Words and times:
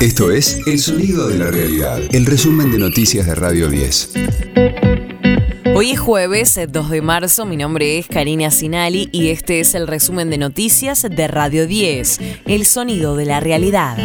Esto 0.00 0.30
es 0.30 0.58
El 0.66 0.78
Sonido 0.78 1.28
de 1.28 1.36
la 1.36 1.50
Realidad, 1.50 2.00
el 2.12 2.24
resumen 2.24 2.72
de 2.72 2.78
noticias 2.78 3.26
de 3.26 3.34
Radio 3.34 3.68
10. 3.68 4.12
Hoy 5.74 5.90
es 5.90 6.00
jueves 6.00 6.58
2 6.66 6.88
de 6.88 7.02
marzo, 7.02 7.44
mi 7.44 7.58
nombre 7.58 7.98
es 7.98 8.06
Karina 8.06 8.50
Sinali 8.50 9.10
y 9.12 9.28
este 9.28 9.60
es 9.60 9.74
el 9.74 9.86
resumen 9.86 10.30
de 10.30 10.38
noticias 10.38 11.02
de 11.02 11.28
Radio 11.28 11.66
10, 11.66 12.18
El 12.46 12.64
Sonido 12.64 13.14
de 13.14 13.26
la 13.26 13.40
Realidad. 13.40 13.98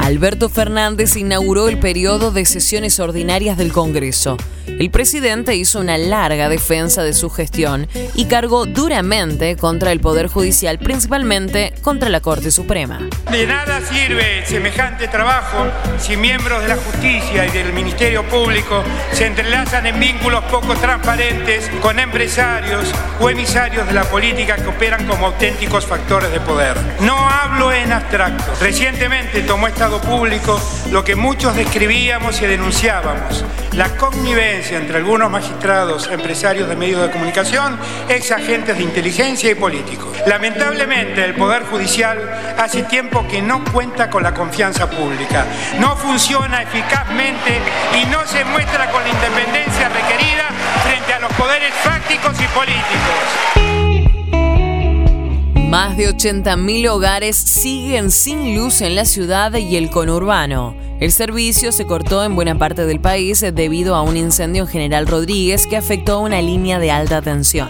Alberto 0.00 0.50
Fernández 0.50 1.16
inauguró 1.16 1.70
el 1.70 1.78
periodo 1.78 2.30
de 2.30 2.44
sesiones 2.44 3.00
ordinarias 3.00 3.56
del 3.56 3.72
Congreso. 3.72 4.36
El 4.66 4.90
presidente 4.90 5.54
hizo 5.54 5.78
una 5.78 5.98
larga 5.98 6.48
defensa 6.48 7.02
de 7.02 7.12
su 7.12 7.30
gestión 7.30 7.86
y 8.14 8.24
cargó 8.24 8.66
duramente 8.66 9.56
contra 9.56 9.92
el 9.92 10.00
Poder 10.00 10.26
Judicial, 10.26 10.78
principalmente 10.78 11.74
contra 11.82 12.08
la 12.08 12.20
Corte 12.20 12.50
Suprema. 12.50 13.00
De 13.30 13.46
nada 13.46 13.80
sirve 13.82 14.44
semejante 14.46 15.08
trabajo 15.08 15.66
si 15.98 16.16
miembros 16.16 16.62
de 16.62 16.68
la 16.68 16.76
justicia 16.76 17.46
y 17.46 17.50
del 17.50 17.72
Ministerio 17.72 18.24
Público 18.24 18.82
se 19.12 19.26
entrelazan 19.26 19.86
en 19.86 20.00
vínculos 20.00 20.42
poco 20.44 20.74
transparentes 20.74 21.70
con 21.82 21.98
empresarios 21.98 22.92
o 23.20 23.28
emisarios 23.30 23.86
de 23.86 23.92
la 23.92 24.04
política 24.04 24.56
que 24.56 24.68
operan 24.68 25.06
como 25.06 25.26
auténticos 25.26 25.86
factores 25.86 26.32
de 26.32 26.40
poder. 26.40 26.76
No 27.00 27.16
hablo 27.16 27.70
en 27.72 27.92
abstracto. 27.92 28.52
Recientemente 28.60 29.42
tomó 29.42 29.68
Estado 29.68 30.00
Público 30.00 30.60
lo 30.90 31.04
que 31.04 31.14
muchos 31.14 31.54
describíamos 31.54 32.40
y 32.40 32.46
denunciábamos, 32.46 33.44
la 33.72 33.88
connivencia 33.96 34.53
entre 34.54 34.98
algunos 34.98 35.28
magistrados, 35.30 36.08
empresarios 36.08 36.68
de 36.68 36.76
medios 36.76 37.02
de 37.02 37.10
comunicación, 37.10 37.76
ex 38.08 38.30
agentes 38.30 38.76
de 38.76 38.84
inteligencia 38.84 39.50
y 39.50 39.56
políticos. 39.56 40.16
Lamentablemente, 40.26 41.24
el 41.24 41.34
Poder 41.34 41.64
Judicial 41.64 42.54
hace 42.56 42.84
tiempo 42.84 43.26
que 43.28 43.42
no 43.42 43.64
cuenta 43.72 44.08
con 44.08 44.22
la 44.22 44.32
confianza 44.32 44.88
pública, 44.88 45.44
no 45.80 45.96
funciona 45.96 46.62
eficazmente 46.62 47.58
y 48.00 48.06
no 48.06 48.24
se 48.26 48.44
muestra 48.44 48.90
con 48.92 49.02
la 49.02 49.08
independencia 49.08 49.88
requerida 49.88 50.48
frente 50.84 51.12
a 51.14 51.18
los 51.18 51.32
poderes 51.32 51.74
fácticos 51.82 52.40
y 52.40 52.46
políticos. 52.46 53.33
Más 55.84 55.98
de 55.98 56.08
80.000 56.08 56.88
hogares 56.88 57.36
siguen 57.36 58.10
sin 58.10 58.56
luz 58.56 58.80
en 58.80 58.94
la 58.94 59.04
ciudad 59.04 59.54
y 59.54 59.76
el 59.76 59.90
conurbano. 59.90 60.74
El 60.98 61.12
servicio 61.12 61.72
se 61.72 61.84
cortó 61.84 62.24
en 62.24 62.34
buena 62.34 62.56
parte 62.56 62.86
del 62.86 63.00
país 63.00 63.44
debido 63.52 63.94
a 63.94 64.00
un 64.00 64.16
incendio 64.16 64.62
en 64.62 64.68
General 64.68 65.06
Rodríguez 65.06 65.66
que 65.66 65.76
afectó 65.76 66.20
una 66.20 66.40
línea 66.40 66.78
de 66.78 66.90
alta 66.90 67.20
tensión. 67.20 67.68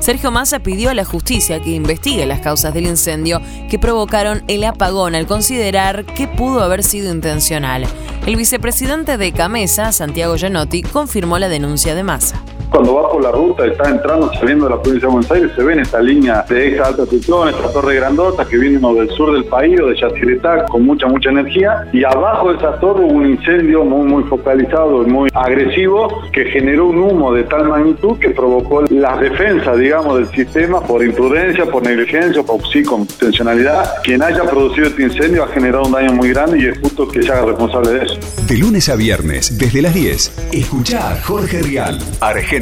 Sergio 0.00 0.32
Massa 0.32 0.58
pidió 0.58 0.90
a 0.90 0.94
la 0.94 1.04
justicia 1.04 1.62
que 1.62 1.70
investigue 1.70 2.26
las 2.26 2.40
causas 2.40 2.74
del 2.74 2.88
incendio 2.88 3.40
que 3.70 3.78
provocaron 3.78 4.42
el 4.48 4.64
apagón 4.64 5.14
al 5.14 5.28
considerar 5.28 6.04
que 6.04 6.26
pudo 6.26 6.64
haber 6.64 6.82
sido 6.82 7.14
intencional. 7.14 7.86
El 8.26 8.34
vicepresidente 8.34 9.16
de 9.18 9.30
Camesa, 9.30 9.92
Santiago 9.92 10.34
Gianotti, 10.34 10.82
confirmó 10.82 11.38
la 11.38 11.48
denuncia 11.48 11.94
de 11.94 12.02
Massa 12.02 12.42
cuando 12.72 12.94
va 12.94 13.10
por 13.10 13.22
la 13.22 13.30
ruta 13.30 13.66
está 13.66 13.90
entrando, 13.90 14.32
saliendo 14.32 14.64
de 14.64 14.70
la 14.70 14.82
provincia 14.82 15.06
de 15.06 15.12
Buenos 15.12 15.30
Aires, 15.30 15.50
se 15.54 15.62
ven 15.62 15.80
esta 15.80 16.00
línea 16.00 16.42
de 16.48 16.72
esta 16.72 16.86
alta 16.86 17.04
tensión, 17.04 17.48
esta 17.50 17.70
torre 17.70 17.96
grandota 17.96 18.46
que 18.46 18.56
viene 18.56 18.78
del 18.94 19.10
sur 19.10 19.34
del 19.34 19.44
país 19.44 19.78
o 19.78 19.88
de 19.88 19.96
Yacyretá 19.96 20.64
con 20.64 20.84
mucha, 20.84 21.06
mucha 21.06 21.28
energía. 21.28 21.86
Y 21.92 22.02
abajo 22.02 22.50
de 22.50 22.56
esa 22.56 22.80
torre 22.80 23.04
hubo 23.04 23.12
un 23.12 23.30
incendio 23.30 23.84
muy, 23.84 24.08
muy 24.08 24.24
focalizado 24.24 25.02
y 25.02 25.06
muy 25.06 25.30
agresivo 25.34 26.22
que 26.32 26.46
generó 26.46 26.86
un 26.86 26.98
humo 26.98 27.34
de 27.34 27.44
tal 27.44 27.68
magnitud 27.68 28.18
que 28.18 28.30
provocó 28.30 28.82
las 28.88 29.20
defensas, 29.20 29.78
digamos, 29.78 30.16
del 30.16 30.28
sistema 30.30 30.80
por 30.80 31.04
imprudencia, 31.04 31.66
por 31.66 31.82
negligencia, 31.82 32.42
por 32.42 32.66
sí, 32.68 32.82
con 32.82 33.02
intencionalidad. 33.02 34.02
Quien 34.02 34.22
haya 34.22 34.44
producido 34.44 34.86
este 34.86 35.02
incendio 35.02 35.44
ha 35.44 35.48
generado 35.48 35.84
un 35.84 35.92
daño 35.92 36.12
muy 36.14 36.30
grande 36.30 36.58
y 36.58 36.66
es 36.68 36.78
justo 36.78 37.06
que 37.06 37.22
se 37.22 37.30
haga 37.30 37.44
responsable 37.46 37.90
de 37.90 38.04
eso. 38.06 38.18
De 38.48 38.56
lunes 38.56 38.88
a 38.88 38.96
viernes, 38.96 39.58
desde 39.58 39.82
las 39.82 39.94
10, 39.94 40.48
escucha 40.52 41.10
a 41.10 41.20
Jorge 41.20 41.60
Rial, 41.60 41.98
Argentina 42.20 42.61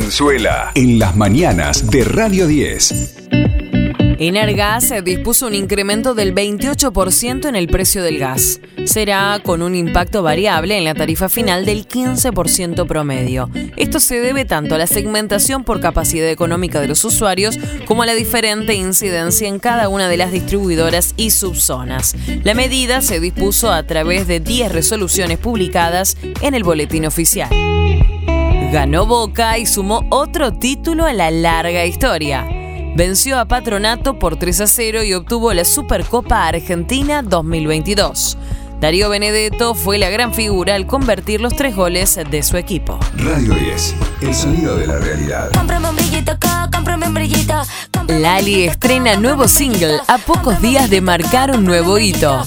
En 0.75 0.99
las 0.99 1.15
mañanas 1.15 1.91
de 1.91 2.05
Radio 2.05 2.47
10. 2.47 3.17
Enargas 4.19 4.93
dispuso 5.05 5.47
un 5.47 5.55
incremento 5.55 6.15
del 6.15 6.35
28% 6.35 7.47
en 7.47 7.55
el 7.55 7.69
precio 7.69 8.03
del 8.03 8.19
gas. 8.19 8.61
Será 8.87 9.41
con 9.45 9.61
un 9.61 9.75
impacto 9.75 10.23
variable 10.23 10.79
en 10.79 10.85
la 10.85 10.95
tarifa 10.95 11.29
final 11.29 11.67
del 11.67 11.87
15% 11.87 12.87
promedio. 12.87 13.51
Esto 13.77 14.01
se 14.01 14.21
debe 14.21 14.47
tanto 14.47 14.75
a 14.75 14.79
la 14.79 14.87
segmentación 14.87 15.65
por 15.65 15.81
capacidad 15.81 16.29
económica 16.29 16.81
de 16.81 16.89
los 16.89 17.05
usuarios 17.05 17.59
como 17.87 18.03
a 18.03 18.07
la 18.07 18.15
diferente 18.15 18.75
incidencia 18.75 19.49
en 19.49 19.59
cada 19.59 19.89
una 19.89 20.09
de 20.09 20.17
las 20.17 20.33
distribuidoras 20.33 21.13
y 21.17 21.31
subzonas. 21.31 22.17
La 22.43 22.55
medida 22.55 23.03
se 23.03 23.21
dispuso 23.21 23.71
a 23.71 23.83
través 23.83 24.27
de 24.27 24.41
10 24.41 24.73
resoluciones 24.73 25.39
publicadas 25.39 26.17
en 26.41 26.55
el 26.55 26.65
boletín 26.65 27.05
oficial. 27.05 27.51
Ganó 28.73 29.05
Boca 29.05 29.59
y 29.59 29.67
sumó 29.67 30.07
otro 30.11 30.53
título 30.53 31.05
a 31.05 31.13
la 31.13 31.33
larga 31.33 31.85
historia. 31.87 32.47
Venció 32.95 33.41
a 33.41 33.45
Patronato 33.45 34.17
por 34.21 34.37
3 34.37 34.61
a 34.61 34.67
0 34.69 35.03
y 35.03 35.13
obtuvo 35.13 35.53
la 35.53 35.65
Supercopa 35.65 36.47
Argentina 36.47 37.23
2022. 37.23 38.39
Darío 38.81 39.09
Benedetto 39.09 39.75
fue 39.75 39.99
la 39.99 40.09
gran 40.09 40.33
figura 40.33 40.77
al 40.77 40.87
convertir 40.87 41.41
los 41.41 41.57
tres 41.57 41.75
goles 41.75 42.17
de 42.31 42.43
su 42.45 42.57
equipo. 42.57 43.01
Radio 43.17 43.55
10, 43.55 43.95
el 44.23 44.35
sonido 44.35 44.77
de 44.77 44.87
la 44.87 44.99
realidad. 44.99 45.51
Lali 48.07 48.65
estrena 48.65 49.17
nuevo 49.17 49.49
single 49.49 49.99
a 50.07 50.19
pocos 50.19 50.61
días 50.63 50.89
de 50.89 51.01
marcar 51.01 51.51
un 51.51 51.65
nuevo 51.65 51.99
hito. 51.99 52.45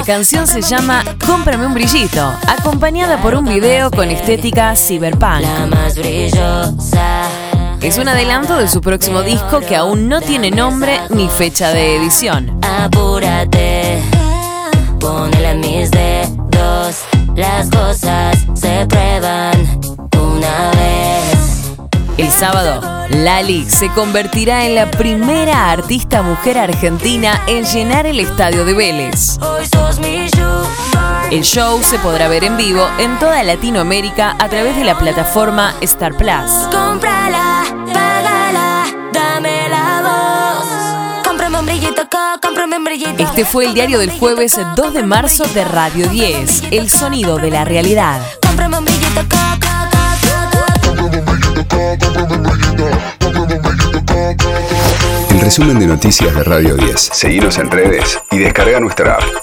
La 0.00 0.06
canción 0.06 0.46
se 0.46 0.62
llama 0.62 1.04
Cómprame 1.26 1.66
un 1.66 1.74
brillito, 1.74 2.32
acompañada 2.48 3.20
por 3.20 3.34
un 3.34 3.44
video 3.44 3.90
con 3.90 4.08
estética 4.10 4.74
cyberpunk. 4.74 5.44
Es 7.82 7.98
un 7.98 8.08
adelanto 8.08 8.56
de 8.56 8.66
su 8.66 8.80
próximo 8.80 9.20
disco 9.20 9.60
que 9.60 9.76
aún 9.76 10.08
no 10.08 10.22
tiene 10.22 10.50
nombre 10.50 10.98
ni 11.10 11.28
fecha 11.28 11.68
de 11.74 11.96
edición. 11.96 12.58
Apúrate, 12.64 14.00
El 22.20 22.30
sábado, 22.30 22.82
Lali 23.08 23.64
se 23.70 23.88
convertirá 23.92 24.66
en 24.66 24.74
la 24.74 24.90
primera 24.90 25.70
artista 25.70 26.20
mujer 26.20 26.58
argentina 26.58 27.40
en 27.46 27.64
llenar 27.64 28.04
el 28.04 28.20
estadio 28.20 28.66
de 28.66 28.74
Vélez. 28.74 29.38
El 31.30 31.42
show 31.42 31.82
se 31.82 31.98
podrá 32.00 32.28
ver 32.28 32.44
en 32.44 32.58
vivo 32.58 32.86
en 32.98 33.18
toda 33.18 33.42
Latinoamérica 33.42 34.36
a 34.38 34.50
través 34.50 34.76
de 34.76 34.84
la 34.84 34.98
plataforma 34.98 35.74
Star 35.80 36.14
Plus. 36.14 36.68
Este 43.16 43.44
fue 43.46 43.64
el 43.64 43.72
diario 43.72 43.98
del 43.98 44.10
jueves 44.10 44.58
2 44.76 44.92
de 44.92 45.02
marzo 45.04 45.44
de 45.54 45.64
Radio 45.64 46.06
10, 46.06 46.64
El 46.70 46.90
sonido 46.90 47.38
de 47.38 47.50
la 47.50 47.64
realidad. 47.64 48.20
El 55.30 55.40
resumen 55.40 55.78
de 55.78 55.86
noticias 55.86 56.34
de 56.34 56.44
Radio 56.44 56.76
10. 56.76 57.00
Seguimos 57.00 57.58
en 57.58 57.70
redes 57.70 58.20
y 58.30 58.38
descarga 58.38 58.80
nuestra 58.80 59.14
app. 59.14 59.39